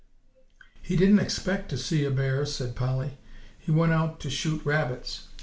[0.81, 3.19] "He didn't expect to see a bear," said Polly;
[3.59, 5.27] "he went out to shoot rabbits.